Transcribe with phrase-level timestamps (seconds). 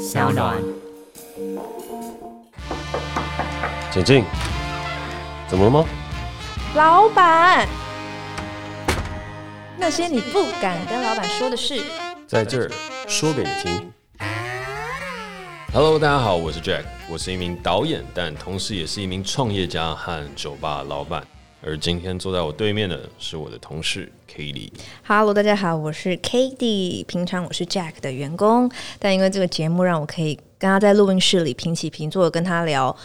[0.00, 0.56] 小暖。
[3.92, 4.24] 请进。
[5.46, 5.84] 怎么了吗？
[6.74, 7.68] 老板，
[9.76, 11.84] 那些你不敢跟老板说的事，
[12.26, 12.70] 在这儿
[13.06, 13.92] 说给你听。
[15.74, 21.22] Hello，大家好，我是 Jack，我是一名导演，但同时也是一名创业家和酒吧老板。
[21.62, 24.70] 而今天坐在我对面的是我的同事 Cady。
[25.06, 27.04] Hello，大家好，我是 Cady。
[27.04, 32.96] 平常我是 Jack 的员工，但因为这个节目让我可以跟他在录音室里平起平坐的跟他聊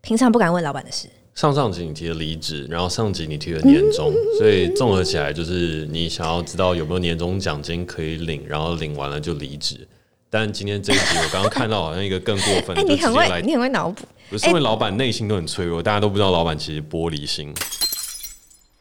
[0.00, 1.08] 平常不敢问老板的事。
[1.34, 9.86] 上上集你提了离职，然后上集你提了年终，嗯， 所以综合起来就是你想要知道有没有年终奖金可以领，然后领完了就离职。
[10.30, 14.06] 但今天这一集我刚刚看到好像一个更过分的， 哎，你很会，你很会脑补。
[14.30, 17.52] 不是因为老板内心都很脆弱，大家都不知道老板其实玻璃心。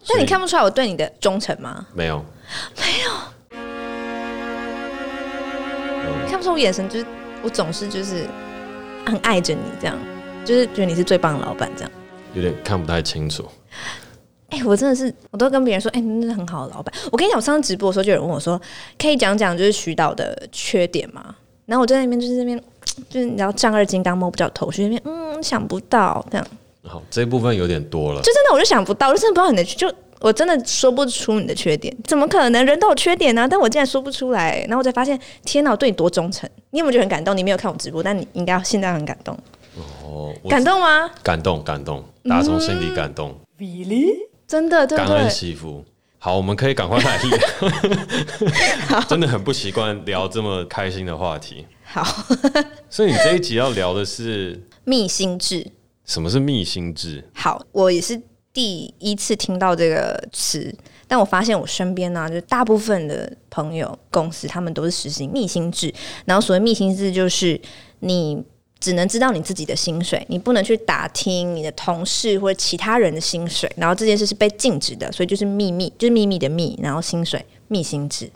[0.07, 1.85] 那你看不出来我对你的忠诚吗？
[1.93, 2.23] 没有，
[2.77, 3.11] 没有。
[6.27, 7.05] 看不出我眼神，就是
[7.43, 8.25] 我总是就是
[9.05, 9.97] 很爱着你，这样，
[10.45, 11.91] 就是觉得你是最棒的老板，这样。
[12.33, 13.45] 有点看不太清楚。
[14.49, 16.93] 哎、欸，我真的是，我都跟别人说，哎、欸，你是很好的老板。
[17.11, 18.59] 我跟你讲，我上次直播的时候，就有人问我说，
[18.97, 21.35] 可以讲讲就是徐导的缺点吗？
[21.65, 22.59] 然后我就在那边就是那边，
[23.09, 26.47] 就是你知道丈二金刚摸不着头绪，那边嗯想不到这样。
[26.91, 28.19] 好，这一部分有点多了。
[28.21, 32.65] 就真的我就想不到，我就真的不知道你的，就我真的说不出你的缺点，怎么可能？
[32.65, 34.59] 人都有缺点呢、啊，但我竟然说不出来。
[34.67, 36.49] 然后我才发现，天哪，我对你多忠诚。
[36.71, 37.37] 你有没有觉得很感动？
[37.37, 39.37] 你没有看我直播，但你应该现在很感动。
[40.03, 41.07] 哦，感动吗？
[41.21, 43.39] 感动，感动，打从心底感动。
[43.59, 44.07] Really？
[44.47, 45.85] 真的，对对，感恩媳妇。
[46.17, 47.17] 好，我们可以赶快来
[48.89, 48.99] 聊。
[49.07, 51.67] 真的很不习惯聊这么开心的话题。
[51.83, 52.03] 好，
[52.89, 55.65] 所以你这一集要聊的是 密心志。
[56.09, 57.23] 什么是密心制？
[57.33, 58.19] 好，我也是
[58.51, 60.75] 第一次听到这个词，
[61.07, 65.93] 但我发现我身边呢、啊，就大部分的朋友、公司，他们都是实行密心制。
[66.25, 67.61] 然后所谓密心制，就是
[67.99, 68.43] 你。
[68.81, 78.31] 只能知道你自己的薪水，你不能去打听你的同事或者其他人的薪水，然后这件事是被禁止的，所以就是秘密，就是秘密的秘，然后薪水密心制。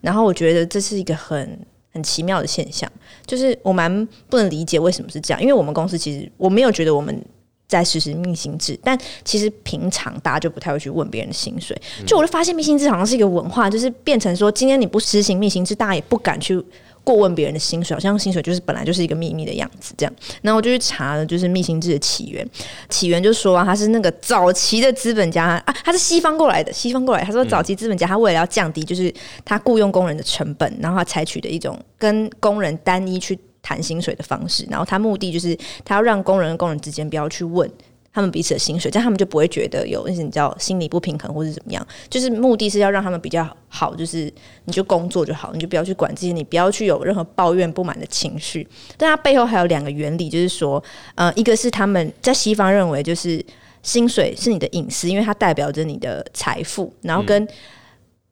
[0.00, 1.58] 然后我觉得这是一个很
[1.92, 2.90] 很奇妙的现象，
[3.26, 7.24] 就是我蛮不能理解为什么是这样，因为我们公司其实我没有觉得我们
[7.68, 16.64] 在实施密薪制，但其实平常大家就不太会去问别人的薪水，就我就发现密薪制好像是一个文化，就是变成说今天你不实行密薪制，大家也不敢去。
[17.02, 20.12] 过问别人的薪水，好像薪水就是本来就是一个秘密的样子，这样。
[20.42, 22.48] 然后我就去查了，就是密心志的起源。
[22.88, 27.24] 起源就说啊，他是那个早期的资本家啊，他是西方过来的，西方过来。
[27.24, 29.12] 他说早期资本家他为了要降低就是
[29.44, 34.66] 他雇佣工人的成本，然后他采取的一种跟工人单一去谈薪水的方式。
[34.70, 37.70] 然后他目的就是他要让工人跟工人之间不要去问。
[38.12, 41.86] 他们彼此的薪水，这样他们就不会觉得有那些你知道心理不平衡或是怎么样。
[42.08, 44.32] 就是目的是要让他们比较好，就是
[44.64, 48.66] 你就工作就好，你就不要去管这些，你不要去有任何抱怨不满的情绪。
[48.96, 50.82] 但它背后还有两个原理，就是说，
[51.14, 53.40] 呃，一个是他们在西方认为就是
[53.82, 57.46] 薪水是你的隐私，因为它代表着你的财富，然后跟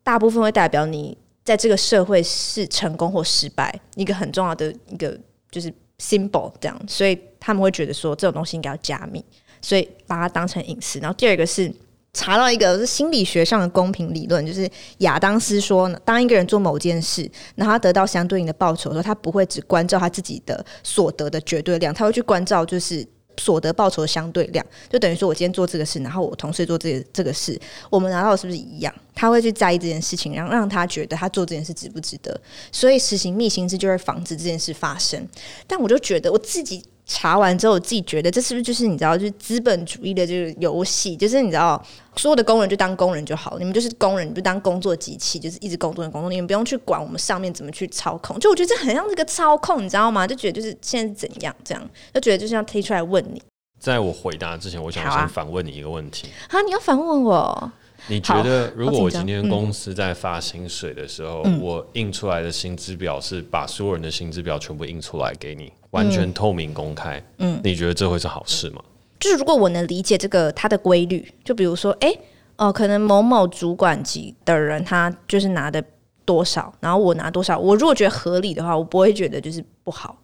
[0.02, 5.16] 大部分会代表你在这个社会是成功或失败一个很重要的一个
[5.52, 9.24] 就是 symbol 这样，所以他们会觉得说这种东西应该要加密。
[9.60, 10.98] 所以把它当成隐私。
[10.98, 11.72] 然后第二个是
[12.14, 24.64] 查到一个是心理学上的公平理论，就是亚当斯说，当一个人做某件事，然后他得到相对应的报酬的时候，他不会只关照他自己的所得的绝对量，他会去关照就是所得报酬的相对量。
[24.88, 27.60] 就等于说我今天做这个事，然后我同事做这个这个事，
[27.90, 28.92] 我们拿到是不是一样？
[29.14, 32.40] 他会去在意这件事情，然后让他觉得他做这件事值不值得。
[32.72, 35.24] 所以实行密心制就会防止这件事发生。
[35.66, 36.82] 但我就觉得我自己。
[37.10, 41.82] 查完之后，我自己觉得这是不是就是你知道，就是资本主义的这个游戏，就是你知道，
[42.16, 48.38] 所有的工人就当工人就好，你们就是工人，你就当工作机器，就是一直工作的工作，你们不用去管我们上面怎么去操控。
[48.38, 50.26] 就我觉得这很像这个操控，你知道吗？
[50.26, 53.42] 就觉得就是现在是怎样这样，就觉得就是要推出来问你。
[53.80, 56.28] 在我回答之前，我想先反问你一个问题。
[56.50, 57.72] 好、啊，你要反问我？
[58.08, 65.72] 你觉得如果我今天公司在发薪水的时候，嗯、我印出来的薪资表是把所有人的薪资表全部印出来给你？
[65.90, 68.82] 完全透明公开，嗯，你觉得这会是好事吗？
[69.18, 72.14] 就是如果我能理解这个它的规律，就比如说，哎、欸，
[72.56, 75.82] 哦、呃，可能某某主管级的人他就是拿的
[76.24, 80.16] 多少，然后我拿多少，我如果觉得合理的话，我不会觉得就是不好。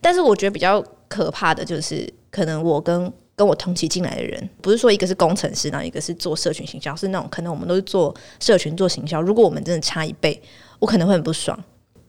[0.00, 10.42] 但是我觉得比较可怕的就是，可能我跟跟我同期进来的人，不是说一个是工程师，然后一个是做社群行销，是那种可能我们都是做社群做行销，如果我们真的差一倍，
[10.80, 11.56] 我可能会很不爽。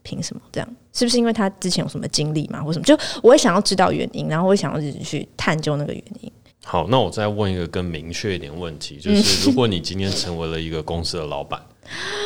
[0.02, 0.76] 凭什么这样？
[0.92, 2.86] 是不是因为他之前有什么经历嘛，或什么？
[2.86, 6.32] 就我会想要知道原因，然后我会想要自己去探究那个原因。
[6.64, 11.62] 好，那我再问一个更明确一点问题，就是如果你今天成为了一个公司的老板，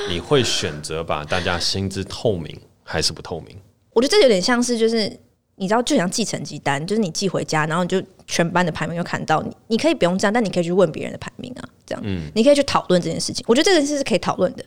[0.08, 3.58] 你会选择把大家薪资透明还是不透明？
[3.92, 5.20] 我觉得这有点像是就是
[5.56, 13.46] 你知道，就像寄成绩单，就是你寄回家，然后你就全班的排名就看到你，你可以不用这样，但你可以去问别人的排名啊，这样，嗯，你可以去讨论这件事情。
[13.48, 14.64] 我觉得这件事是可以讨论的。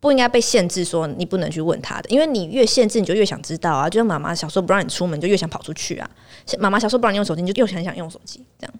[0.00, 3.88] 不应该被限制，说你不能去问他的，因为你越限制，你就越想知道啊。
[3.88, 6.10] 就像妈妈小时候不让你出门，就越想跑出去啊。
[6.58, 8.74] 妈妈小时候不让你用手机，你就又很想用手机，这样。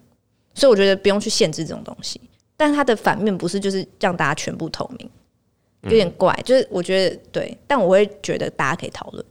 [0.53, 2.21] 所以我觉得不用去限制这种东西，
[2.59, 5.11] 但是它的反面不是就是让大家全部透明，
[5.85, 6.39] 有点怪。
[6.45, 9.25] 就是我觉得对，但我会觉得大家可以讨论。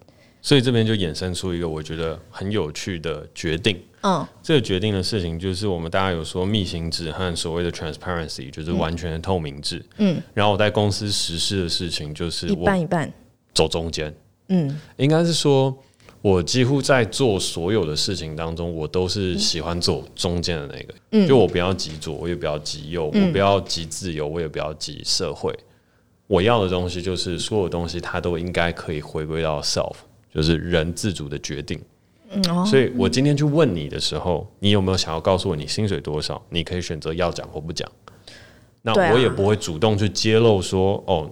[0.43, 3.75] 所以这边就衍生出一个我觉得很有趣的决定。
[4.01, 9.81] 嗯，这个决定的事情就是我们大家有说密行制和所谓的 transparency，就是完全的透明制。
[9.99, 13.13] 嗯，然后我在公司实施的事情就是我一半一半
[13.53, 14.13] 走中间。
[14.49, 15.73] 嗯，应该是说
[16.21, 20.93] 我几乎在做所有的事情当中，我都是喜欢走中间的那个。
[21.11, 25.57] 嗯，就我不要极左，我也不要极右，我不要极自由，我也不要极社会。
[26.27, 29.95] 我要的东西就是所有东西它都应该可以回归到 self。
[30.33, 31.79] 就是人自主的决定，
[32.65, 36.43] 所以我今天去问你的时候，你有没有想要告诉我你薪水多少？
[36.49, 37.87] 你可以选择要讲或不讲。
[38.81, 41.29] 那我也不会主动去揭露说，哦，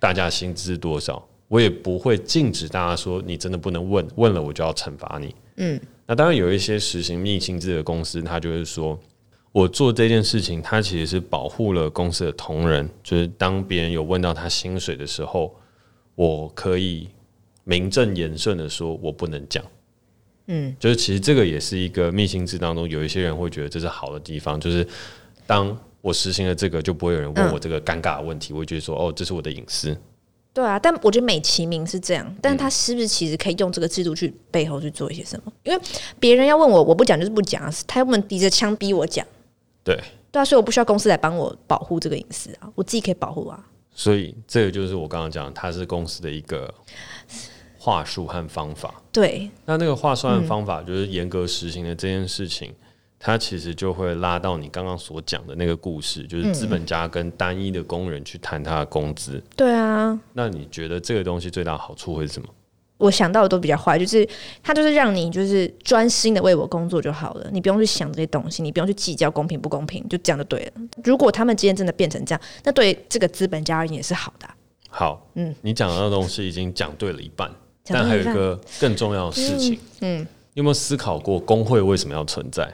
[0.00, 1.24] 大家薪资多少？
[1.46, 5.32] 我也不会禁止大家说，你真的不能问，问了我就要惩罚你。
[5.58, 8.98] 嗯，那当然有一些实行密薪制的公司，他就是说
[9.52, 15.54] 我做这件事情，他其实是保护了公司的同仁，就是当别人有问到他薪水的时候，
[16.16, 17.08] 我可以。
[17.70, 19.62] 名正言顺的说，我不能讲。
[20.48, 24.84] 嗯，就是其实这个也是一个密信制当中，有一些人会觉得这是好的地方，就是
[25.46, 29.96] 当我实行了这个，就不会有人问我这个尴尬的问题，我会觉得说，哦，这是我的隐私。
[30.52, 35.52] 对啊，但我觉得美其名是这样，但他是不是其实可以用这个制度去背后去做一些什么？
[35.62, 35.80] 因为
[36.18, 39.24] 别人要问我，我不讲就是不讲，他们抵着枪逼我讲。
[39.84, 39.96] 对，
[40.32, 43.64] 对啊，所以我不需要公司来帮我保护这个隐私啊，我自己可以保护啊。
[43.92, 46.74] 所以这个就是我刚刚讲，它是公司的一个。
[47.82, 52.76] 话术和方法，对，那那个话术和方法就是严格实行的这件事情，嗯、
[53.18, 59.42] 它其实就会拉到你刚刚所讲的那个故事，就是资本家跟单一的工人去谈他的工资、嗯。
[59.56, 62.48] 对啊，那你觉得这个东西最大的好处会是什么？
[62.98, 64.28] 我想到的都比较坏，就是
[64.62, 70.82] 他就是让你就是专心的为我工作就好了，你不用去想这些东西，你不用去计较公平不公平，就这样就对了。
[71.02, 74.54] 如果他们今天真的变成这样，那对这个资本家而言也是好的、啊。
[74.90, 77.50] 好，嗯，你讲的那东西已经讲对了一半。
[77.92, 82.72] 但还有一个更重要的事情，嗯，嗯，有没有思考过工会为什么要存在？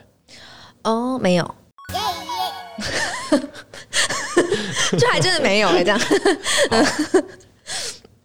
[0.85, 1.55] 哦，没有，
[4.99, 6.01] 这还真的没有哎，这样。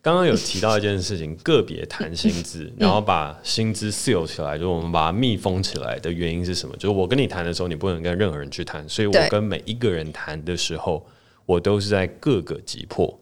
[0.03, 6.75] 刚刚有提到一件事情，个别谈薪资， 然后把薪资 seal 起来，就是我们把它密封起来的原因是什么？
[6.77, 11.05] 就是我跟你谈的时候，你不能跟任何人去谈，所以我跟每一个人谈的时候，
[11.45, 13.19] 我都是在各个击破，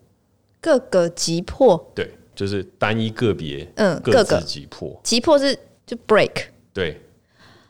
[0.61, 2.09] 各个击破，对。
[2.39, 5.53] 就是单一个别，嗯，各自击破，击破是
[5.85, 6.97] 就 break，对，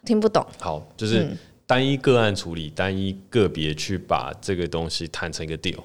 [0.05, 0.45] 听不懂。
[0.59, 1.27] 好，就是
[1.65, 5.79] 单一个案处理，嗯、单一个别去把这个东西谈成一个 deal。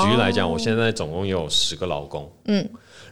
[0.00, 2.64] 举例来讲，我现在总共有十个劳工，嗯，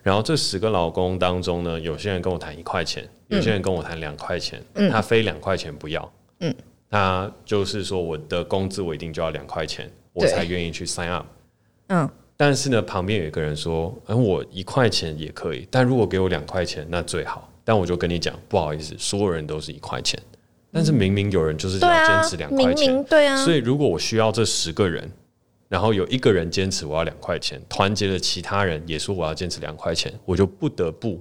[0.04, 6.54] 然后这十个劳工当中呢，有些人跟我谈一块钱，有些人跟我谈两块钱，嗯，他非两块钱不要，嗯，
[6.88, 11.26] 他就是说我的工资我一定就要两块钱，我才愿意去 sign up，
[11.88, 12.08] 嗯。
[12.38, 20.18] 但是呢，旁边有一个人说：“嗯，我一块钱也可以，但如果给我两块钱，那最好。”但我就跟你讲，不好意思，所有人都是一块钱。
[20.72, 23.44] 但是明明有人就是要坚持两块钱，对啊。
[23.44, 25.10] 所以如果我需要这十个人，
[25.68, 31.20] 然后有一个人坚持我要两块钱，团结了其他人也说我要坚持两块钱，我就不得不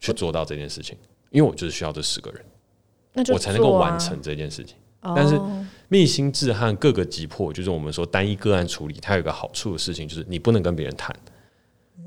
[0.00, 0.96] 去做到这件事情，
[1.30, 4.76] 因为我就是需要这十个人，我才能够完成这件事情。
[5.02, 5.40] 但是
[5.88, 11.14] 密心制和各个击破，就是我们说单一个案处理，它有一个好处的事情，就是你不能跟别人谈。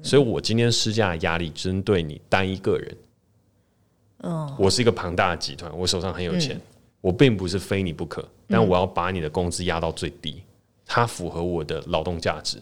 [0.02, 2.98] 所以我今天施加的压力针对你单一个人。
[4.24, 6.60] 嗯我是一个庞大的集团，我手上很有钱，
[7.02, 10.42] 我并不是非你不可，但我要把你的工资压到最低，
[10.86, 12.58] 它符合我的劳动价值，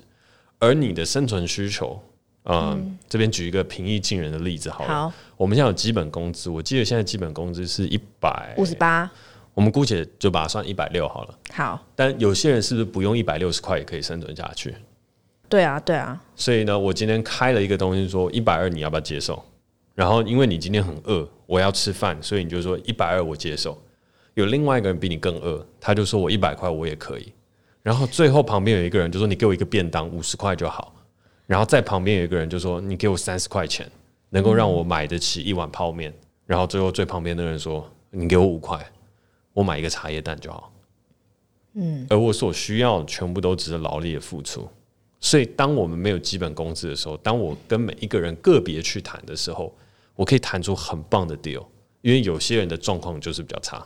[0.59, 1.97] 而你的生存需求，
[2.45, 5.13] 嗯，这边举一个平易近人的例子好了。
[5.37, 9.09] 我们现在有基本工资，我记得现在基本工资是一百五十八。
[9.53, 11.39] 我们姑且就把它算一百六好了。
[11.51, 14.75] 好，但有些人是不是不用一百六十块也可以生存下去？
[15.47, 16.19] 对啊，对啊。
[16.35, 19.43] 所以呢，我今天开了一个东西，说一百二，你要不要接受？
[19.93, 23.79] 然后因为你今天很饿，我要吃饭，所以你就说一百二我接受。
[24.33, 27.31] 有另外一个人比你更饿，他就说我一百块我也可以。
[27.83, 30.95] 然后最后旁边有一个人就说你给我一个便当五十块就好。
[31.45, 33.87] 然后在旁边有一个人就说你给我三十块钱，
[34.31, 36.11] 能够让我买得起一碗泡面。
[36.47, 38.79] 然后最后最旁边的人说你给我五块。
[39.53, 40.73] 我买一个茶叶蛋就好，
[41.73, 44.67] 嗯，而我所需要全部都只是劳力的付出，
[45.19, 49.73] 所以当我们没有基本工资的时候，当我跟每一个人个别去谈的时候，
[50.15, 51.63] 我可以谈出很棒的 deal。
[52.01, 53.81] 因为有些人的状况就是比较差，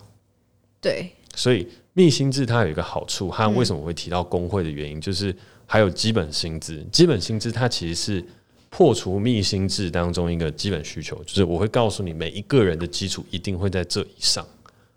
[0.81, 5.35] 对，所以密薪制它有一个好处，它为什么会提到工会的原因，嗯、就是
[5.67, 6.83] 还有基本薪资。
[6.91, 8.25] 基本薪资它其实是
[8.71, 14.43] 破除密薪制当中一个基本需求，就是我会告诉你每一个人的基础一定会在这以上。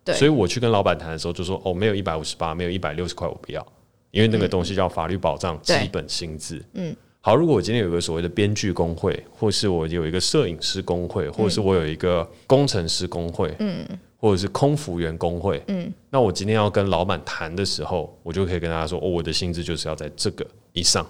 [0.04, 3.66] 对，所以我去跟老板谈的时候就说，哦，没有一百五十八，没有一百六十块，我不要，
[4.10, 6.64] 因为那个东西叫法律保障基本薪资。
[6.74, 6.94] 嗯。
[7.22, 21.06] 好，如果我今天有一个所谓的编剧工会，或是我有一个摄影师工会，或者是我有一个工程师工会，嗯，或者是空服员工会，嗯，那我今天要跟老板谈的时候，我就可以跟大家说，哦，我的薪资就是要在这个以上，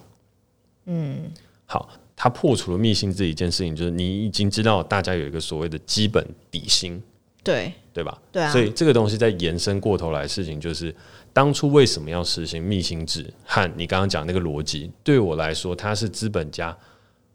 [0.87, 1.31] 嗯，
[1.65, 7.01] 好，他破除了密薪这一件事情，就是你已经知道大家有一个所谓的基本底薪，
[7.43, 8.21] 对，对吧？
[8.31, 10.95] 对啊，所以这个东西在延伸过头来的事情就是。
[11.33, 13.33] 当初为什么要实行密薪制？
[13.45, 16.77] 和你刚刚讲那个逻辑，对我来说，它是资本家，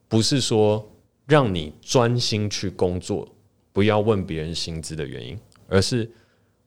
[0.09, 0.85] 不是说
[1.25, 3.25] 让你专心去工作，
[3.71, 6.11] 不要问别人薪资的原因，而是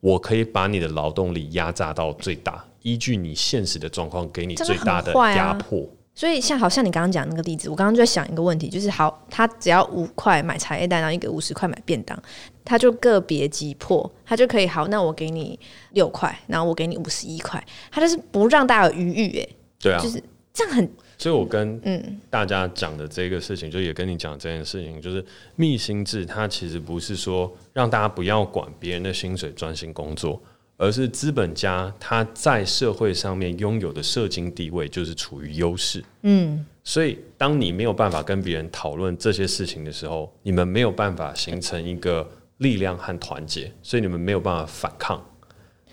[0.00, 5.86] 我可以把你的劳动力压榨到最大，依据你现实的状况，给你最大的压迫。
[6.18, 12.20] 所以像好像你刚刚讲那个例子，我刚刚就在想一个问题，就是好，他只要五块买茶叶蛋，然后一个五十块买便当，
[12.64, 15.56] 他就个别击破，他就可以好，那我给你
[15.92, 19.48] 六块，然后我给你五十一块，他就是不让大家有余裕，哎，
[19.78, 20.20] 对啊，就是
[20.52, 20.90] 这样很。
[21.16, 30.42] 所以我跟嗯大家讲的这个事情，就也跟你讲这件事情，就是密薪制，它其实不是说让大家不要管别人的薪水，专心工作。
[30.80, 42.24] 而是资本家他在社会上面拥有的社经地位就是处于优势，嗯，所以当你没有办法跟别人讨论这些事情的时候，你们没有办法形成一个
[42.58, 45.20] 力量和团结，所以你们没有办法反抗，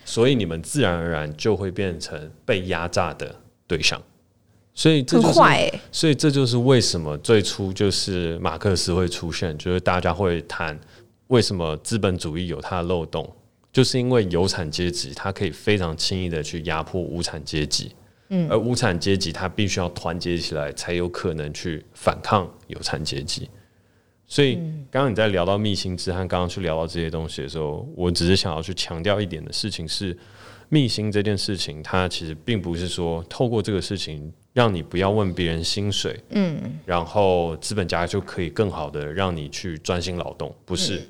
[0.06, 4.00] 所以你们自然而然就会变成被压榨的对象，
[4.76, 5.40] 所以这就是，
[5.92, 10.80] 所以这就是为什么最初就是马克思会出现，就是大家会谈
[11.30, 13.28] 为什么资本主义有它的漏洞。
[13.76, 17.92] 就是因为有产阶级，他可以非常轻易的去压迫无产阶级，
[18.30, 23.50] 嗯，而无产阶级他必须要团结起来，才有可能去反抗有产阶级。
[24.26, 24.56] 所以，
[24.90, 30.18] 刚刚你在聊到密薪制和刚刚去聊到这些东西的时候，我只是想要去强调一点的事情是，
[30.70, 41.02] 密薪这件事情，它其实并不是说透过这个事情让你不要问别人薪水，嗯，然后资本家就可以更好的让你去专心劳动，不是。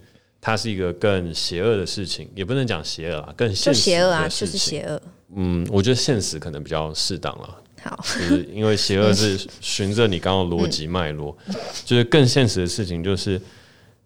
[0.48, 3.52] 它是一个更邪恶的事情，也不能讲邪恶啊，更。
[3.56, 5.02] 邪恶啊，就是邪恶。
[5.36, 7.58] 嗯，我觉得现实可能比较适当了。
[7.82, 13.42] 好，就是因为邪恶是 循着你刚刚逻辑脉络，嗯、就是更现实的事情就是，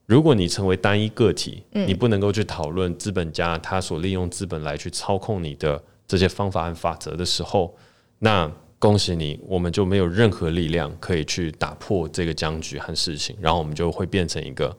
[0.05, 7.75] 如果你成为单一个体，嗯、你不能够去讨论资本家他所利用资本来去操控你的这些方法和法则的时候，
[8.17, 14.73] 那恭喜你，我们就没有任何力量可以去打破这个僵局和事情，然后我们就会变成一个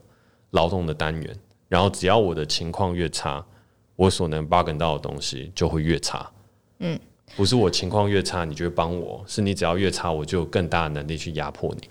[0.52, 1.37] 劳动的单元。
[1.71, 3.43] 然后只要我的情况越差，
[3.95, 6.29] 我所能 bargain 到的东西就会越差。
[6.81, 6.99] 嗯，
[7.37, 11.89] 不是我情况越差，你就会帮我，是你只要越差，我就有更大的能力去压迫你。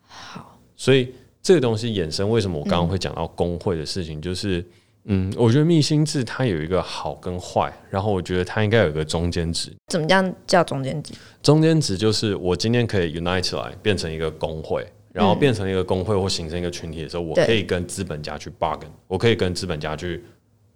[0.00, 1.12] 好，所以
[1.42, 4.18] 这个东西衍生，为什么我刚刚会讲到工会的事情？
[4.18, 4.66] 嗯、就是，
[5.04, 9.70] 嗯，我觉得密心制它有一个好跟坏，然后我觉得它应该有一个中间值。
[9.88, 11.12] 怎么样叫中间值？
[11.42, 14.90] 中间值就是我今天可以 unite 起来变成一个工会。
[15.12, 20.24] 然后变成一个工会或形成一个群体的时候，我可以跟资本家去 bargain，我可以跟资本家去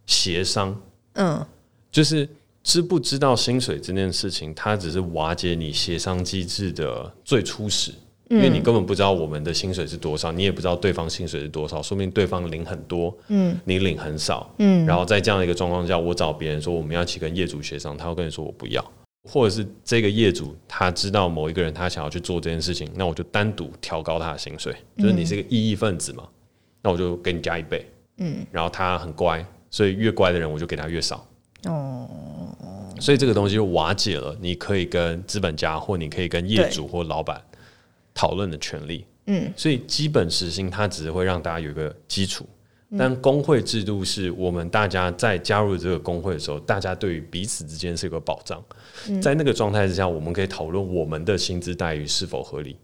[0.05, 0.79] 协商。
[1.15, 1.45] 嗯，
[1.91, 2.29] 就是
[2.63, 7.93] 知不知道薪水这件事情，它只是瓦解你协商机制的最初始，
[8.29, 18.85] 因为你根本不知道我们的薪水是多少，你也不知道对方薪水是多少，说明对方领很多，嗯，你领很少，嗯，然后在这样的一个状况下，我找别人说我们要去跟业主协商，他会跟你说我不要。
[19.27, 26.27] 或者是这个业主他知道某一个人他想要去做这件事情，那我就单独调高他的薪水，就是你是一个异议分子嘛，
[26.83, 27.85] 那我就给你加一倍，
[28.19, 31.27] 嗯，然后他很乖，所以越乖的人我就给他越少，
[31.65, 32.09] 哦，
[33.01, 37.43] 所以这个东西就瓦解了，你可以跟资本家或你可以跟业主或老板
[38.15, 42.47] 讨论的权利，嗯，所以基本时薪它只是会让大家有一个基础。
[42.97, 48.63] 但工会制度是我们大家在加入这个工会的时候，大家对于彼此之间是一个保障。
[49.21, 52.77] 在那个状态之下，我们可以讨论我们的薪资待遇是否合理。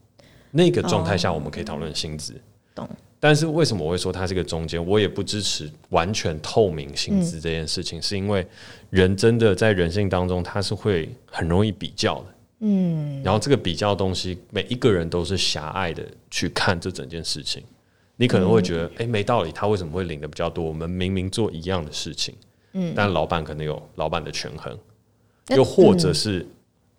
[0.50, 2.35] 那个状态下，我们可以讨论薪资。
[2.75, 2.88] 懂。
[3.21, 4.85] 但是为什么我会说它是个中间？
[4.85, 8.44] 我也不支持完全透明薪资这件事情，是因为
[8.90, 12.25] 人真的在人性当中，他是会很容易比较的。
[12.62, 13.23] 嗯。
[13.23, 17.62] 然后这个比较东西，每一个人都是狭隘的去看这整件事情。
[18.16, 20.64] 你可能会觉得，哎、嗯欸，没道理，他为什么会领的比较多？
[20.64, 22.35] 我们明明做一样的事情，
[22.73, 24.73] 嗯，但老板可能有老板的权衡，
[25.49, 26.47] 嗯、又或者是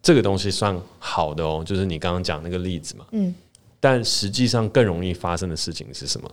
[0.01, 3.33] 这个东西算好的哦，就是你刚刚讲那个例子嘛，嗯，
[3.79, 6.29] 但实际上更容易发生的事情是什么？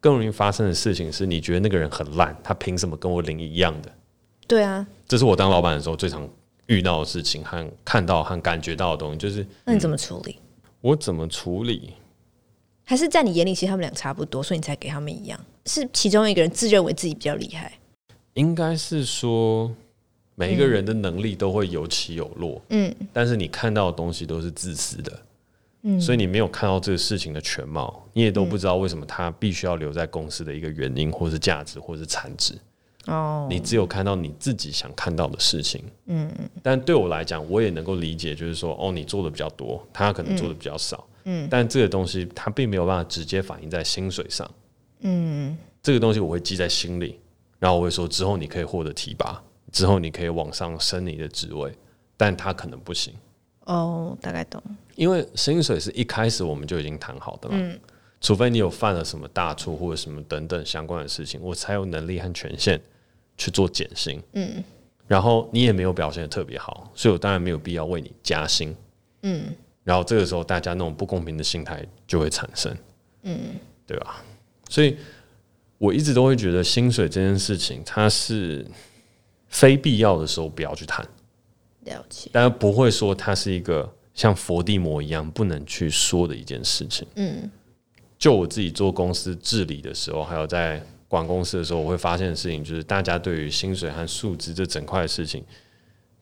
[0.00, 3.90] 更容易发生的事情是，你觉得那个人很烂，他凭什么跟我领一样的？
[4.46, 6.28] 对啊，这是我当老板的时候最常
[6.66, 9.16] 遇到的事情和看到和感觉到的东西。
[9.16, 10.32] 就是那你怎么处理？
[10.32, 11.94] 嗯，我怎么处理？
[12.84, 15.40] 还是在你眼里，其实他们俩差不多，所以你才给他们一样？
[15.66, 17.72] 是其中一个人自认为自己比较厉害？
[18.34, 19.72] 应该是说，
[20.34, 25.22] 每一个人的能力都会有起有落，嗯，但是你看到的东西都是自私的，
[25.82, 32.54] 嗯，所以你没有看到这个事情的全貌，你也都不知道为什么他必须要留在公司的一个原因，或是价值，或是产值。
[33.06, 36.30] 哦，你只有看到你自己想看到的事情，嗯，
[36.62, 41.06] 但对我来讲，我也能够理解，就是说，哦，你做的比较多，他可能做的比较少。
[41.08, 41.13] 嗯，
[41.50, 44.48] 但这个东西它并没有办法直接反映在薪水上。
[45.00, 47.18] 嗯，这个东西我会记在心里，
[47.58, 51.72] 然后我会说之后你可以获得提拔，之后你可以往上升你的职位，
[52.16, 53.12] 但他可能不行。
[53.64, 54.62] 哦，大概懂。
[54.94, 57.56] 因为薪水是一开始我们就已经谈好的嘛。
[57.58, 57.78] 嗯，
[58.20, 62.80] 除非你有犯了什么大错或者什么等等相关的事情，我才有能力和权限
[63.36, 64.22] 去做减薪。
[64.34, 64.62] 嗯，
[65.06, 68.74] 然后你也没有表现得特别好，所以我当然没有必要为你加薪。
[69.22, 69.54] 嗯。
[69.84, 72.74] 然后这个时候，大家那种不公平的心态就会产生，
[73.22, 73.38] 嗯，
[73.86, 74.24] 对吧？
[74.70, 74.96] 所以
[75.76, 78.66] 我一直都会觉得薪水这件事情，它是
[79.48, 81.06] 非必要的时候不要去谈，
[81.80, 82.30] 了解。
[82.32, 87.06] 但不会说它是一个像佛地魔一样不能去说的一件事情。
[87.16, 87.50] 嗯，
[88.18, 95.44] 就我自己做公司治理的时候，还有在管公司的时候，我会发现的事情就是，大家对于薪水和数字这整块的事情，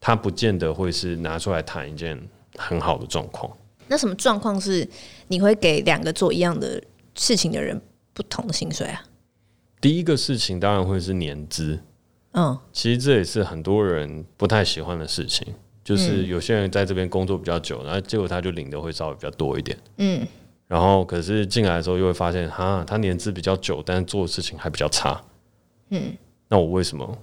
[0.00, 2.20] 它不见得会是拿出来谈一件。
[2.56, 3.50] 很好的状况。
[3.88, 4.88] 那什么状况是
[5.28, 6.82] 你会给两个做一样的
[7.14, 7.80] 事情的人
[8.12, 9.04] 不同的薪水啊？
[9.80, 11.80] 第一个事情当然会是年资。
[12.32, 15.54] 嗯，其实这也是很多人不太喜欢的事情。
[15.84, 19.76] 就是有些人在这边工作比较久，然后结果他就领的会稍微比较多一点。
[19.96, 20.24] 嗯，
[20.68, 25.20] 然后可是进来的时候又会发现，哈，他年资比较久，但是做的事情还比较差。
[25.90, 26.16] 嗯，
[26.46, 27.18] 那我为什么？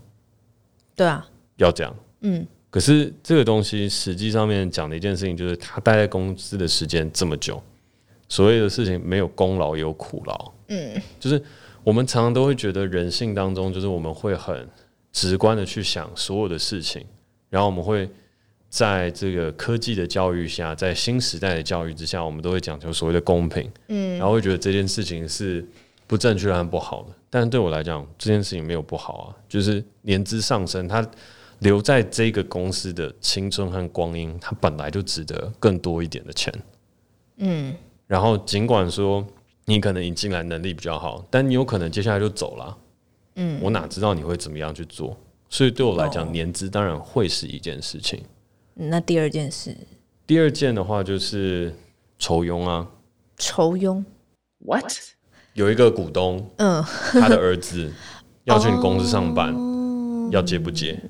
[0.93, 1.95] 对啊，要这样。
[2.19, 2.45] 嗯。
[2.71, 7.59] 可是这个东西实际上面讲的一件事情，就是他待在公司的时间这么久，
[8.27, 10.51] 所谓的事情没有功劳也有苦劳。
[10.67, 11.41] 嗯，就是
[11.83, 14.69] 我们常常都会觉得人性当中，就是我们会很
[15.11, 17.03] 直观的去想所有的事情，
[17.49, 18.07] 然后我们会
[18.69, 23.67] 在这个科技的教育下，在新时代的教育之下，我们都会讲求所谓的公平。
[23.87, 25.65] 嗯，然后会觉得这件事情是
[26.05, 27.09] 不正确和不好的。
[27.31, 31.03] 但对我来讲，这件事情没有不好啊，就是年资上升，它。
[31.59, 36.53] 留在这个公司的青春和光阴，它本来就值得更多一点的钱。
[37.37, 37.73] 嗯，
[38.07, 39.25] 然后尽管说
[39.65, 42.77] 你可能引进来能力比较好，但你有可能接下来就走了。
[43.35, 45.17] 嗯，我哪知道你会怎么样去做？
[45.49, 48.21] 所以对我来讲，哦、年资当然会是一件事情。
[48.73, 49.75] 那第二件事，
[50.27, 51.73] 第二件的话就是
[52.17, 52.87] 酬庸啊。
[53.37, 54.03] 酬庸
[54.59, 54.91] ？What？
[55.53, 57.91] 有一个股东，嗯，他的儿子
[58.43, 61.01] 要去你公司上班， 哦、要接不接？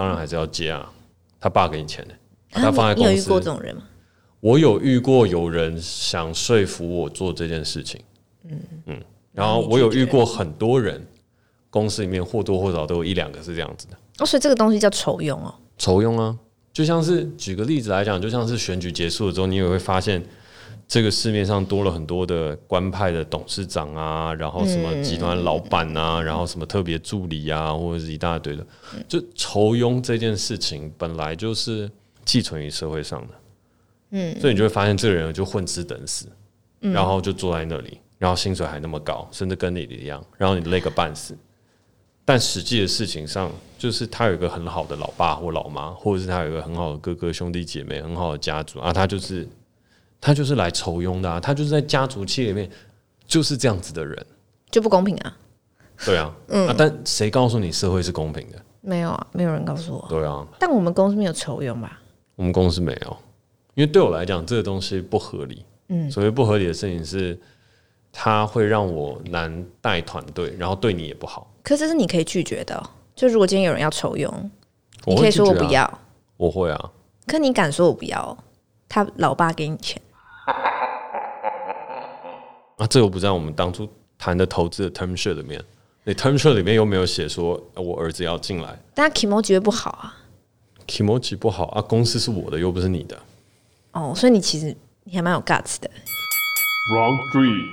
[0.00, 0.90] 当然还是要接啊，
[1.38, 2.14] 他爸给你钱的，
[2.52, 3.10] 把他放在公司。
[3.10, 3.82] 你有遇过这种人吗？
[4.40, 8.00] 我有遇过有人想说服我做这件事情，
[8.48, 9.02] 嗯嗯，
[9.34, 11.06] 然后我有遇过很多人，
[11.68, 13.96] 公司里面或多或少都有一两个是这样子的。
[14.20, 15.54] 哦，所以这个东西叫酬庸哦。
[15.76, 16.34] 酬庸啊，
[16.72, 20.24] 就像是举个例子来讲，就像是选举结束了之后，你也会发现。
[20.90, 28.66] 这个市面上多了很多的官派的董事长啊，然后什么集团老板啊，然后什么特别助理啊，或者是一大堆的。
[29.06, 31.88] 就酬庸这件事情本来就是
[32.24, 33.34] 寄存于社会上的，
[34.10, 36.26] 嗯，所以你就会发现这个人就混吃等死，
[36.80, 41.38] 然后就坐在那里，然后薪水还那么高，甚至跟你的一样，然后你累个半死。
[42.24, 43.48] 但实际的事情上，
[43.78, 49.48] 就是他有一个很好的老爸或老妈，或者是他有一个很好的哥哥兄弟姐妹，很好的家族啊，他就是。
[50.20, 52.70] 他就是来酬庸的啊，他就是在家族企业里面
[53.26, 54.26] 就是这样子的人，
[54.70, 55.36] 就不公平啊。
[56.04, 58.58] 对啊，嗯啊，但谁告诉你社会是公平的？
[58.80, 60.06] 没有啊，没有人告诉我。
[60.08, 62.00] 对啊，但我们公司没有酬庸吧？
[62.36, 63.16] 我们公司没有，
[63.74, 65.64] 因为对我来讲，这个东西不合理。
[65.88, 67.38] 嗯，所谓不合理的事情是，
[68.12, 71.52] 他会让我难带团队，然后对你也不好。
[71.62, 74.32] 可是这是你可以拒绝的喔，就如果今天有人要酬庸，
[75.04, 76.00] 你可以说我不要。
[76.36, 76.92] 我会啊。
[77.26, 78.36] 可你敢说我不要？
[78.88, 80.00] 他老爸给你钱。
[82.80, 85.62] 啊，这又不在我们当初谈的投资的 term sheet 里面。
[86.02, 90.16] 那 term sheet 里面又没有写说我儿子要进来，但 kimochi 不好啊。
[90.86, 93.18] kimochi 不好啊，公司是我的，又不是你的。
[93.92, 95.90] 哦，所以你其实你还蛮有 guts 的。
[96.94, 97.66] Round three,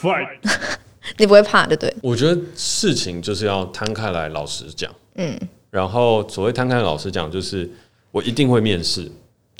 [0.00, 0.78] fight。
[1.18, 1.92] 你不会怕，对不对？
[2.00, 4.94] 我觉得事情就是要摊开来，老实讲。
[5.16, 5.36] 嗯。
[5.68, 7.68] 然后所谓摊开来老实讲，就是
[8.12, 9.10] 我一定会面试。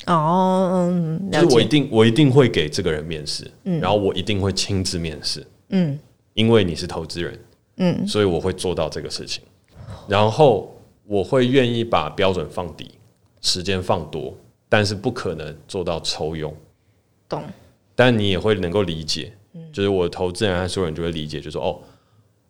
[0.07, 5.97] 哦，嗯，就是我一定我一定会给这个人面试，嗯，然后我一定会亲自面试，嗯，
[6.33, 7.39] 因为你是投资人，
[7.77, 9.43] 嗯，所以我会做到这个事情，
[10.07, 12.91] 然后我会愿意把标准放低，
[13.41, 14.35] 时间放多，
[14.67, 16.53] 但是不可能做到抽佣。
[17.29, 17.43] 懂。
[17.95, 19.31] 但你也会能够理解，
[19.71, 21.79] 就是我投资人和所有人就会理解，就说哦，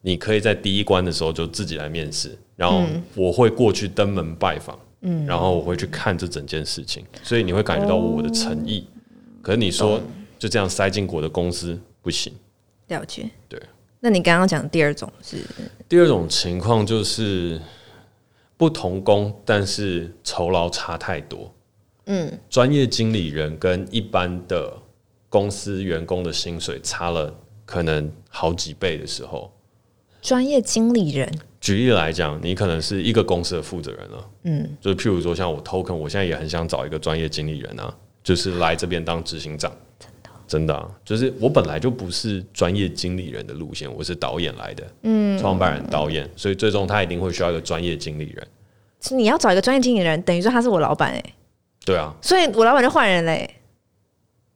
[0.06, 2.84] 你可以在第一关的时候就自己来面试，然后
[3.16, 8.86] 我会过去登门拜访，嗯，然后我会去看这整件事情，所以你会感觉到我的诚意。
[9.42, 10.00] 可是你说
[10.38, 12.32] 就这样塞进我的公司不行，
[12.90, 13.30] 了解。
[13.48, 13.60] 对，
[14.00, 15.38] 那你刚刚讲第二种是？
[15.88, 17.60] 第二种情况就是
[18.58, 21.52] 不同工，但是酬劳差太多。
[22.06, 24.78] 嗯，专业经理人跟一般的。
[25.30, 27.36] 公司员工的薪水差了
[27.66, 29.52] 可能好几倍的时候，
[30.24, 48.48] 专业经理人，举例来讲，你可能是一个公司的负责人了，嗯，就譬如说像我 Token，我现在也很想找一个专业经理人啊，就是来这边当执行长，真的，真的啊，就是我本来就不是专业经理人的路线，我是导演来的，嗯，创办人导演，所以最终他一定会需要一个专业经理人。
[49.12, 51.24] 你要找一个专业经理人，等于说他是我老板哎，
[51.84, 53.56] 对啊，所以我老板就换人嘞。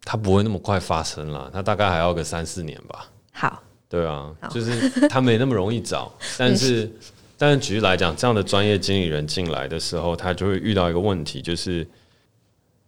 [0.06, 3.10] 他不会那么快发生了，他大概还要个三四年吧。
[3.34, 6.14] 好，对啊，就是他没那么容易找。
[6.38, 6.92] 但是，
[7.38, 11.88] 但是举例来讲，这样的专业经理人进来的时候，他就会遇到一个问题，就是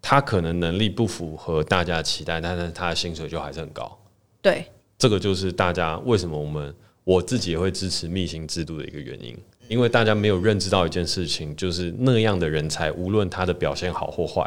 [0.02, 3.98] 他可能能力不符合大家的期待，但是他的薪水就还是很高。
[4.42, 4.66] 对，
[4.98, 14.46] 这个就是大家为什么我们我自己也会支持密薪制度的一个原因，因为大家没有认知到一件事情，就是那样的人才，无论他的表现好或坏。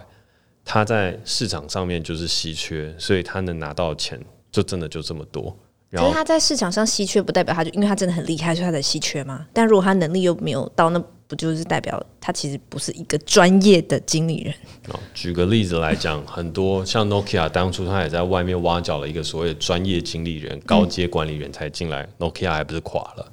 [0.64, 4.20] 他在市场上面就是稀缺，所以他能拿到钱
[4.52, 5.56] 就真的就这么多。
[5.92, 9.46] 然后其实他在市场上稀缺，不代表他就因为他真的很厉害，所以他才稀缺吗？
[9.52, 14.54] 但如果他能力又没有到，那不就是代表他其实不是一个专业的经理人？
[14.88, 23.32] 哦，举个例子来讲，很多像 Nokia 当初他也在外面挖角了一个所谓的专业经理人、高阶管理员才进来，嗯，Nokia 还不是垮了？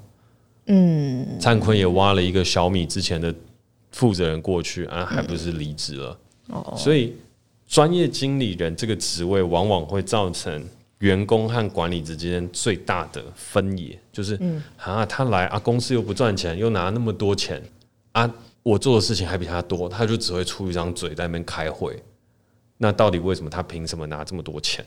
[0.67, 3.33] 嗯，灿坤也挖了一个小米之前的
[3.91, 6.19] 负责人过去啊，还不是离职了？
[6.49, 7.15] 嗯所以，
[7.67, 10.65] 专业经理人这个职位往往会造成
[10.99, 17.61] 员工和管理之间最大的分野，就是，嗯，啊，他来啊，公司又不赚钱，又拿那么多钱
[18.11, 18.31] 啊，
[18.63, 22.01] 我做的事情还比他多，他就只会出一张嘴在那边开会。
[22.77, 24.85] 那到底为什么他凭什么拿这么多钱？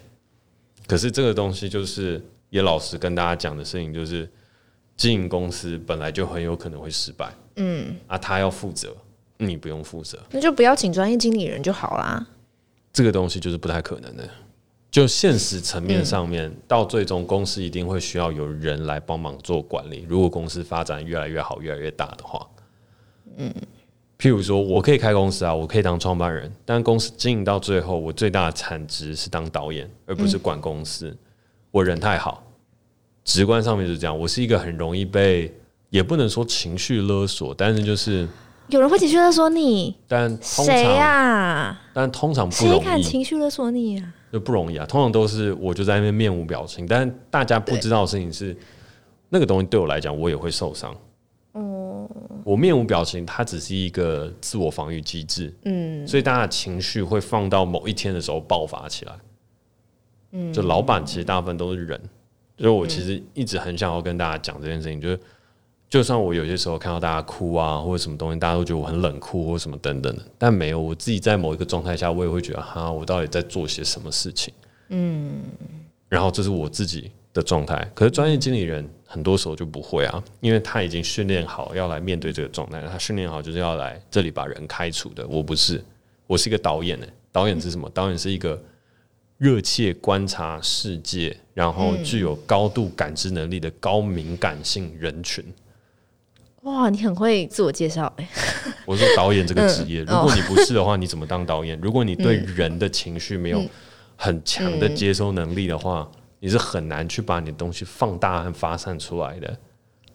[0.86, 4.28] 可是这个东西就是也老实跟大家讲的事情，就是
[4.96, 8.96] 经营公司本来就很有可能会失败，嗯，啊，他要负责。
[9.38, 12.24] 你不用负责，那就不要请专业经理人就好啦。
[12.92, 14.28] 这个东西就是不太可能的。
[14.92, 20.04] 就现实层面上面，嗯、到最终公司一定会需要有人来帮忙做管理。
[20.06, 22.46] 如果公司发展越来越好、越来越大的话，
[23.38, 23.50] 嗯，
[24.18, 31.08] 譬如说我可以开公司啊，我可以当创办人，但公司经营到最后，我最大的产值是当导演，而不是管公司。
[31.08, 31.18] 嗯、
[31.70, 32.44] 我人太好，
[33.24, 34.16] 直观上面就是这样。
[34.16, 35.50] 我是一个很容易被，
[35.88, 38.28] 也不能说情绪勒索，但是就是。
[38.68, 41.78] 有人会情绪勒索你，但谁呀？
[41.92, 42.78] 但通常不容易。
[42.78, 44.14] 谁敢情绪勒索你啊？
[44.32, 44.86] 就不容易啊！
[44.86, 48.56] 通常都是我就在那边面无表情，但大家不知道的事情是，
[49.28, 50.96] 那个东西对我来讲，我也会受伤。
[51.52, 52.08] 哦，
[52.44, 55.54] 我面无表情，它只是一个自我防御机制。
[55.64, 59.12] 嗯，所以大家的情绪会放到某一天的时候爆发起来。
[60.30, 62.00] 嗯，就老板其实大部分都是人，
[62.56, 65.20] 所以我其实一直很想要跟大家讲这件事情，就是。
[65.92, 74.54] 就算我有些时候看到大家哭啊，或者什么东西，大家都觉得我很冷酷或什么等等的，但没有，我自己在某一个状态下，我也会觉得哈，我到底在做些什么事情？
[74.88, 75.42] 嗯，
[76.08, 77.86] 然后这是我自己的状态。
[77.94, 85.28] 可是专业经理人很多时候就不会啊，因为他已经训练好要来面对这个状态，他训练好就是要来这里把人开除的。
[85.28, 85.84] 我不是，
[86.26, 87.06] 我是一个导演呢。
[87.30, 87.86] 导演是什么？
[87.90, 88.58] 导演是一个
[89.36, 95.44] 热切观察世界，然后具有高度感知能力的高敏感性人群。
[96.62, 98.28] 哇，你很会自我介绍哎！
[98.86, 101.76] 我说导演这个职业，嗯、如果你不是的话，你怎么当导演？
[101.80, 103.60] 如果你对人的情绪没有
[104.16, 109.58] 很强的接收能力的话，嗯、你是很难去把你的东西放大和发散出来的。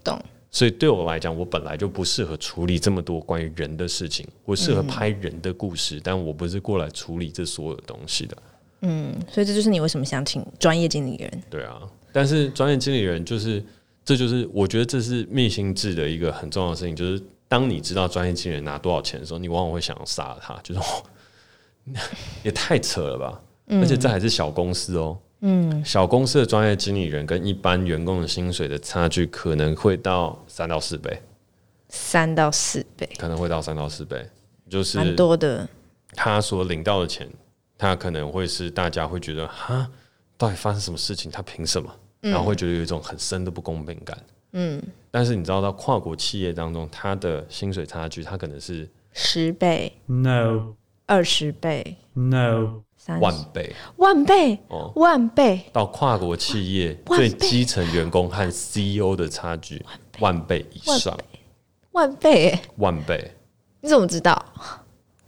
[0.04, 0.18] 懂。
[0.50, 4.26] 所以对我来讲，我本来就不适合处理这么多关于人的事情。
[4.46, 8.38] 我适合拍人的故事，嗯、但我不是过来处理这所有的东西的。
[8.84, 11.44] 嗯，所以这就是你为什么想请专业经理人？
[11.50, 11.82] 对啊，
[12.14, 13.62] 但是专业经理人就是。
[14.08, 20.80] 这就是我觉得这是密心制的一个很重要的事情，就是当你知道专业经理人拿多少钱的时候，你往往会想要杀了他，就是
[22.41, 23.41] 也太扯了吧！
[23.65, 31.22] 嗯、而且这还是小公司哦，嗯，小公司的专业经理人跟一般员工的薪水的差距可能会到三到四倍，
[31.89, 34.26] 三到四倍，可能会到三到四倍，
[34.70, 35.67] 就是蛮多的。
[36.13, 37.30] 他所领到的钱，
[37.78, 39.91] 他可能会是大家会觉得哈，
[40.38, 41.30] 到底发生什么事情？
[41.30, 41.93] 他凭什么？
[42.21, 44.17] 然后会觉得有一种很深的不公平感。
[44.53, 50.73] 嗯，但是你知道，到跨国企业当中，它的薪水差距，它可能是十倍，no，
[51.06, 52.82] 二十倍，no，
[53.19, 55.62] 万倍，万倍，哦，万倍。
[55.73, 59.86] 到跨国企业最基层员工和 CEO 的差距，
[60.19, 61.17] 万倍以上，
[61.91, 63.32] 万倍，万倍。
[63.82, 64.43] 你怎么知道？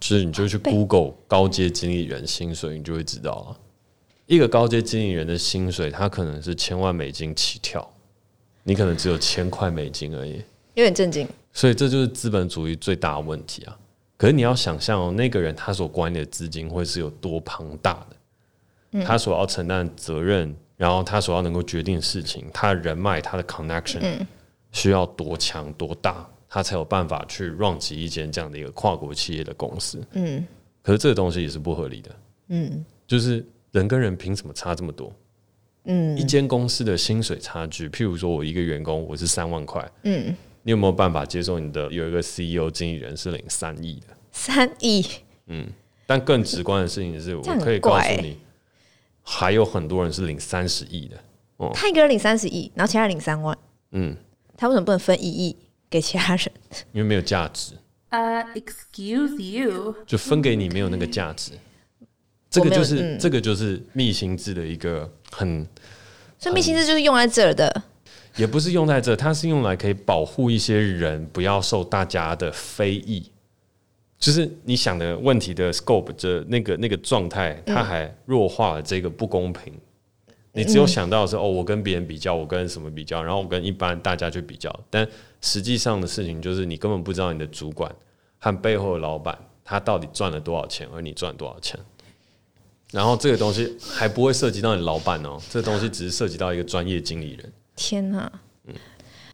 [0.00, 3.59] 就是你就去 Google 高阶经理人薪水，你就会知道了。
[4.30, 7.84] 一个高阶经理人的薪水，他可能是千万美金起跳。
[8.62, 10.34] 你可能只有千块美金而已，
[10.74, 11.26] 有点震惊。
[11.52, 13.76] 所以这就是资本主义最大的问题啊！
[14.16, 24.00] 可是你要想象哦，那个人他所管理的资金会是有多庞大的，他所要承担的责任，然后他所要能够决定的事情，他的人脉、他的 connection
[24.70, 30.00] 需要多强多大，他才有办法去 run 起一间这样的一个跨国企业的公司。
[30.12, 30.46] 嗯，
[30.82, 32.10] 可是这个东西也是不合理的。
[32.50, 35.12] 嗯，就是人跟人凭什么差这么多？
[35.84, 44.08] 嗯，一间公司的薪水差距，譬如说我一个员工我是三万块，嗯，你有没有办法接受你的有一个 CEO 经理人是领三亿的？
[44.30, 45.04] 三亿，
[45.46, 45.66] 嗯，
[46.06, 48.36] 但更直观的事情是，我可以告诉你，
[49.22, 51.16] 还有很多人是领三十亿的。
[51.56, 53.56] 哦，他一个人领三十亿，然后其他人领三万，
[53.92, 54.14] 嗯，
[54.56, 55.56] 他为什么不能分一亿
[55.88, 56.52] 给其他人？
[56.92, 57.72] 因为没有价值。
[58.10, 61.52] 呃，Excuse you，就分给你没有那个价值。
[62.50, 65.64] 这个就是、嗯、这个就是密薪制的一个很，
[66.36, 67.82] 所以密薪制就是用在这儿的，
[68.36, 73.30] 也不是用在这儿，它是用来可以保护一些人不要受大家的非议，
[74.18, 79.72] 就是你想的问题的 scope 这那个那个状态，它还弱化了这个不公平。
[79.72, 85.06] 嗯、你只有想到的是哦，我跟别人比较，我跟什么比较，然后我跟一般大家去比较，但
[85.40, 87.94] 实际上的事情就是你根本不知道你的主管
[88.38, 91.78] 和背后的老板他到底赚了多少钱，而你赚多少钱。
[92.92, 97.52] 然后这个东西还不会涉及到你老板哦，这个东西只是涉及到一个专业经理人。
[97.76, 98.30] 天哪！
[98.64, 98.74] 嗯，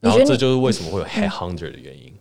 [0.00, 2.14] 然后这就是为什么会有 headhunter 的原因。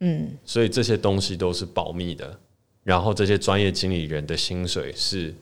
[0.00, 2.38] 嗯，所以这些东西都是保密的。
[2.84, 5.34] 然后这些专业经理人的薪水是，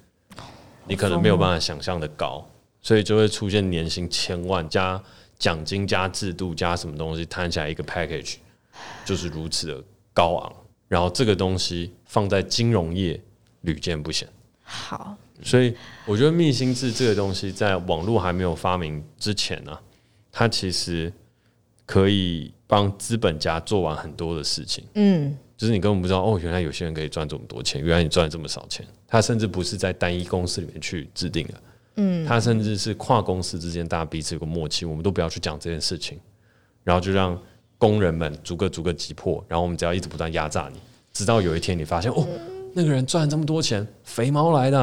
[0.87, 2.49] 你可能没有办法想象的高，
[2.81, 5.03] 所以就会出现年薪千万加
[5.39, 8.37] 奖金加制度加什么东西摊起来一个 package，
[9.05, 10.53] 就是如此的高昂。
[10.89, 13.21] 然后这个东西放在金融业
[13.61, 14.27] 屡见不鲜。
[14.67, 19.81] 好，所以我觉得密心制这个东西，在网络还没有发明之前呢、啊，
[20.33, 21.13] 它其实
[21.85, 24.83] 可以帮资本家做完很多的事情。
[24.95, 28.85] 嗯，就是你根本不知道哦，原来有些人可以赚这么多钱，原来你赚这么少钱。
[29.07, 31.55] 他甚至不是在单一公司里面去制定的，
[31.97, 36.19] 嗯，他甚至是跨公司之间大家彼此有个默契，我们都不要去讲这件事情，
[36.83, 37.39] 然后就让
[37.77, 40.81] 工人们逐个逐个击破，然后我们只要一直不断压榨你，
[41.13, 42.27] 直到有一天你发现哦。
[42.75, 44.79] 那个人赚这么多钱，肥猫来的，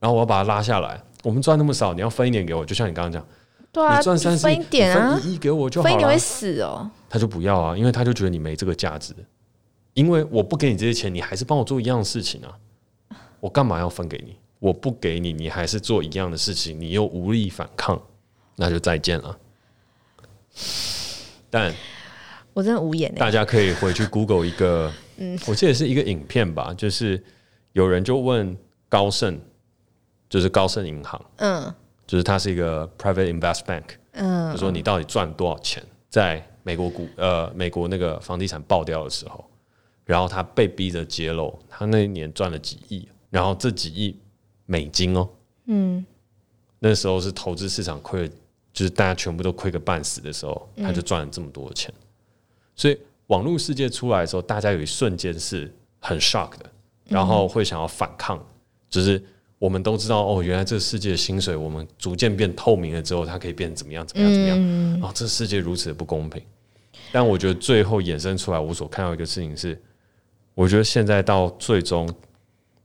[0.00, 1.00] 然后我要把他拉下来。
[1.22, 3.26] 我们赚那么少，你要分一点给我，就像你刚刚讲，
[3.72, 5.90] 对啊，你赚三十，分一点啊，分一亿给我就好了。
[5.90, 6.90] 分一点会死哦。
[7.10, 9.14] 他就不要啊，因为他就觉得你没这个价值。
[9.94, 13.16] 因为我不给你这些钱，你还是帮我做一样的事情啊。
[13.40, 14.36] 我干嘛要分给你？
[14.58, 18.00] 我不给你，你还是做一样的事情，你又无力反抗，
[18.54, 19.36] 那就再见了。
[21.50, 21.74] 但
[22.54, 23.14] 我真的无言。
[23.16, 24.90] 大家可以回去 Google 一个。
[25.18, 27.22] 嗯，我记得是一个影片吧，就是
[27.72, 28.56] 有人就问
[28.88, 29.38] 高盛，
[30.28, 31.74] 就是高盛银行，嗯，
[32.06, 39.44] 就是它是一个 private invest bank，嗯，就说你到底赚多少钱，在美国股呃美国那个房地产爆掉的时候，
[40.04, 44.18] 然后他被逼着揭露，他那一年赚了几亿，然后这几亿
[44.66, 45.28] 美金哦，
[45.66, 46.04] 嗯，
[46.78, 48.28] 那时候是投资市场亏，
[48.72, 51.92] 就是大家全部都亏个半死的时候，他就赚了这么多钱，
[52.74, 52.98] 所以。
[53.28, 56.70] 网络世界出来的时候，大家有一瞬间是很 shock 的，
[57.08, 58.40] 然后会想要反抗。
[58.88, 59.20] 就是
[59.58, 64.06] 我们都知道，哦，原来这个世界的薪水，我们逐渐变透明了之后，它可以变怎么样？
[64.06, 64.32] 怎么样？
[64.32, 65.00] 怎么样？
[65.02, 66.40] 哦，这世界如此的不公平。
[67.10, 69.80] 但我觉得最后衍生出来，我所看到一个事情是，
[70.54, 72.08] 我觉得现在到最终，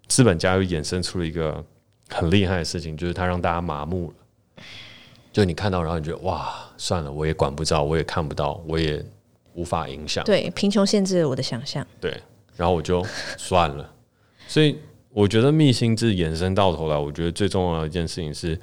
[0.07, 1.63] 资本家又衍生出了一个
[2.09, 4.63] 很厉害的事情，就是他让大家麻木了。
[5.31, 9.05] 就你看到，然后你觉得哇，算了，我也管不着，我也看不到，我也。
[9.53, 11.85] 无法影响，对，贫穷限制了我的想象。
[11.99, 12.11] 对，
[12.55, 13.05] 然后我就
[13.37, 13.93] 算了。
[14.47, 14.77] 所以
[15.09, 18.59] 我觉得密心制延伸到头来，我觉得最重要的一件事情是：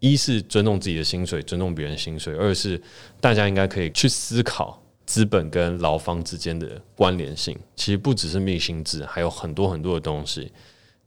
[0.00, 2.80] 一是尊重自己的薪水，尊重别人薪水；二是
[3.20, 7.58] 大家应该可以去思考资本跟劳方之间的关联性。
[7.74, 10.52] 其实不只是密薪制，还有很多很多的东西，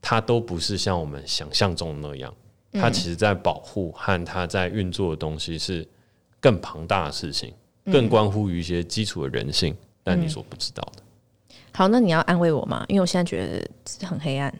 [0.01, 2.33] 它都不是像我们想象中的那样。
[2.73, 5.87] 它其实在保护和它在运作的东西是
[6.39, 7.53] 更庞大的事情。
[7.91, 11.04] 更关乎于一些基础的人性，嗯，但你所不知道的。
[11.73, 12.86] 好，那你要安慰我吗？
[12.88, 13.47] 因为我现在觉
[13.99, 14.54] 得很黑暗。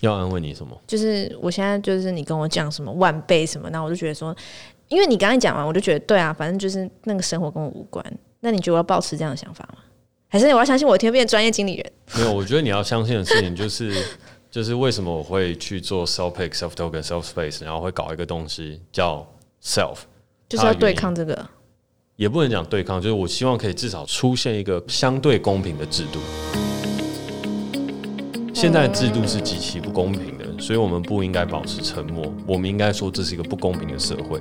[0.00, 0.76] 要安慰你什么？
[0.86, 4.34] 就是我现在就是你跟我讲什么万倍什么，那我就觉得说，
[4.88, 8.04] 因为你刚才讲完，我就觉得对啊，反正就是那个生活跟我无关。
[8.40, 9.78] 那你觉得我要保持这样的想法吗？
[10.28, 11.92] 还是我要相信我一天变专业经理人？
[12.16, 14.04] 没有，我觉得你要相信的事情就是，
[14.50, 19.24] 就是为什么我会去做 self pick、self token、self space，然后会搞一个东西叫
[19.62, 19.98] self，
[20.48, 21.48] 就是要对抗这个。
[22.22, 26.20] 也不能讲对抗，就是我希望可以至少出现一个相对公平的制度。
[28.54, 32.32] 现在制度是极其不公平的，所以我们不应该保持沉默。
[32.46, 34.40] 我们应该说这是一个不公平的社会。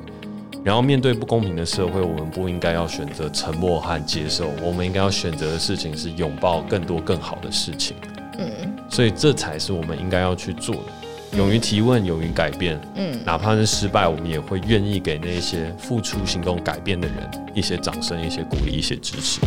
[0.64, 7.98] 然后面对不公平的社会，我们不应该要选择沉默和接受，我们应该要选择的事情是拥抱更多更好的事情。
[8.38, 8.48] 嗯，
[8.92, 11.01] 所以这才是我们应该要去做的。
[11.38, 12.78] 勇于提问，勇于改变。
[12.96, 17.18] 嗯，哪怕是失败，我们也会愿意给那些付出行动改变的人
[17.54, 19.40] 一些掌声、一些鼓励、一些支持。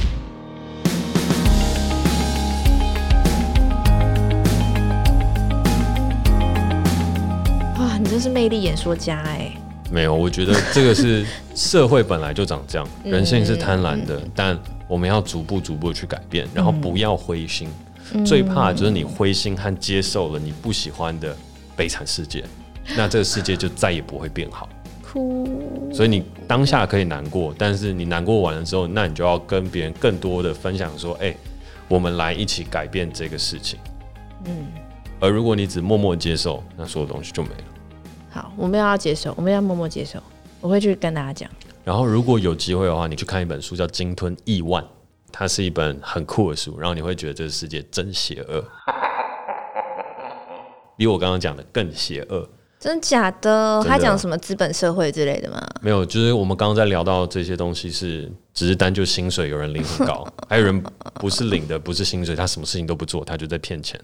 [7.78, 9.52] 哇，你真是魅力演说家哎！
[9.90, 17.68] 没有，我觉得这个是社会本来就长这样， 人性是贪婪的，但我们要逐步逐步去改变，然后不要灰心。
[18.24, 21.34] 最怕就是你灰心和接受了你不喜欢的
[21.76, 22.44] 悲惨世界，
[22.96, 24.68] 那这个世界就再也不会变好。
[25.02, 25.90] 哭。
[25.92, 31.34] 所以你当下可以难过，但是你难过完了之后，那你就要跟别人更多的分享说：“哎，
[31.88, 33.78] 我们来一起改变这个事情。”
[34.46, 34.66] 嗯。
[35.20, 37.64] 而如果你只默默接受，那所有东西就没了。
[38.30, 40.20] 好，我们要接受，我们要默默接受。
[40.60, 41.48] 我会去跟大家讲。
[41.84, 44.82] 然后，如果有机会的话，你去看一本书，叫《鲸吞亿万》，
[45.30, 48.64] 它是一本很酷的书，然后你会觉得这个世界真邪恶，
[50.96, 52.48] 比我刚刚讲的更邪恶。
[52.78, 53.82] 真的假的？
[53.86, 55.58] 他讲什么资本社会之类的吗？
[55.80, 60.82] 没有，就是我们刚刚在聊到这些东西是，只是单就薪水，有人领很高， 还有人
[61.14, 63.98] 不是领的，不是薪水，他什么事情都不做，他就在骗钱。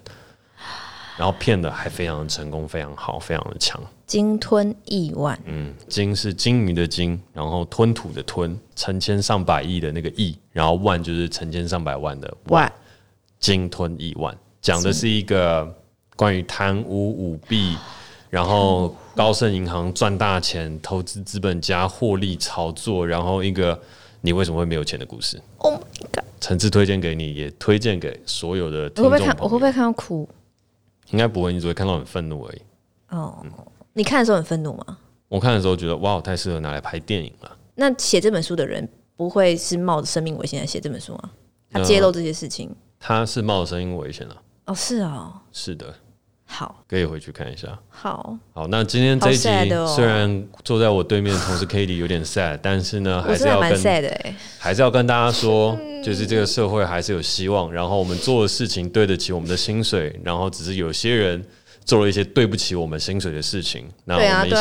[1.18, 3.78] 然后骗的还非常的成功，非常好，非常的强。
[4.06, 12.72] 鲸吞亿万，嗯，鲸是鲸鱼的鲸，然后吞吐的吞，成千上百亿的那个亿，然后万就是成千上百万的万。
[13.38, 15.70] 鲸吞亿万，讲的是一个
[16.20, 17.78] 关于贪污舞弊，
[18.28, 23.80] 然后高盛银行赚大钱，投资资本家获利炒作，然后一个
[24.20, 25.40] 你为什么会没有钱的故事。
[25.56, 25.80] Oh my
[26.12, 26.24] god！
[26.38, 29.06] 诚挚推荐给你，也推荐给所有的听众。
[29.06, 29.36] 我会不会看？
[29.40, 30.28] 我会不会看到哭？
[31.10, 32.60] 应该不会，你只会看到很愤怒而已。
[33.08, 33.50] 哦，嗯、
[33.94, 34.98] 你看的时候很愤怒吗？
[35.28, 37.56] 我看的时候觉得哇，太适合拿来拍电影了。
[37.76, 41.30] 那写这本书的人不会是冒着生命危险来写这本书吗？
[41.70, 44.36] 他揭露这些事情，他是冒着生命危险了。
[44.66, 45.94] 哦，是哦，是的。
[46.52, 47.78] 好，可以回去看一下。
[47.88, 53.70] 好，好，那今天这一集、哦、虽然坐在我对面的同事 Katie 有点 sad， 但是呢，还是要跟
[54.58, 57.72] 还是要跟大家说，就是这个社会还是有希望。
[57.72, 61.42] 然后我们做的事情对得起我们的薪水，然后只是有些人
[61.84, 63.88] 做了一些对不起我们薪水的事情。
[64.04, 64.56] 那我们一起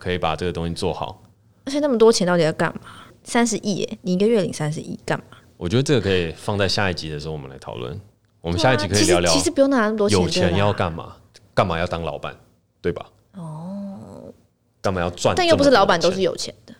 [0.00, 1.20] 可以把这个东西做好。
[1.64, 2.80] 而且那么多钱到底要干嘛？
[3.24, 5.24] 三十亿耶，你一个月领三十亿干嘛？
[5.56, 8.00] 我觉得这个可以放在下一集的时候我们来讨论。
[8.40, 11.16] 我们下一集可以聊聊，其实不用拿那么多钱，有钱要干嘛？
[11.54, 12.34] 干嘛要当老板，
[12.80, 13.06] 对吧？
[13.34, 14.32] 哦，
[14.80, 15.34] 干嘛要赚？
[15.36, 16.74] 但又不是老板都是有钱的。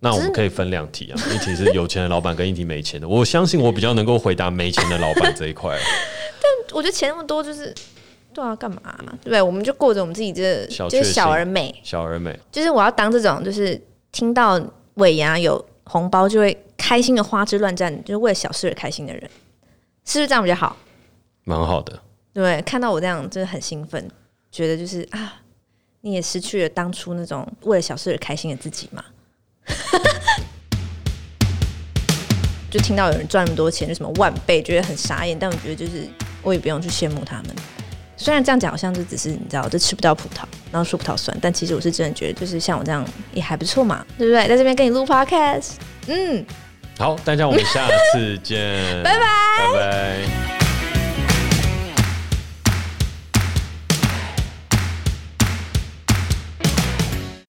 [0.00, 3.08] 那我们可以分两题啊， 一题是有钱的老板，跟一题没钱的。
[3.08, 5.76] 我相信我比较能够回答没钱的老板这一块。
[6.40, 7.74] 但我觉得钱那么多，就是
[8.32, 8.80] 对啊，干嘛？
[9.22, 9.42] 对不对？
[9.42, 12.38] 我们就过着我们自己这就是小而美，小而美。
[12.52, 13.80] 就是我要当这种，就是
[14.12, 14.60] 听到
[14.94, 19.22] 尾牙有红包就会开心的花枝乱颤，就是为了小事而开心的人，
[20.04, 20.76] 是不是这样比较好？
[21.42, 22.00] 蛮好的。
[22.40, 24.08] 对，看到我这样真的很兴奋，
[24.52, 25.40] 觉得就是啊，
[26.02, 29.04] 你也失去了当初那种为了小事而开心的自己嘛。
[32.70, 35.36] 就听到有人赚那么多钱，就什么万倍，觉得很傻眼。
[35.36, 36.06] 但我觉得就是
[36.40, 37.46] 我也不用去羡慕他们。
[38.16, 44.46] 虽然这样讲好像就只是你知道，就吃不到葡萄，然后说葡萄酸，但其实我是真的觉得，就是像我这样也还不错嘛，对不对？
[44.46, 45.70] 在这边跟你录 podcast，
[46.06, 46.46] 嗯，
[46.98, 48.62] 好，大家我们下次见，
[49.02, 49.24] 拜拜，
[49.72, 50.57] 拜拜。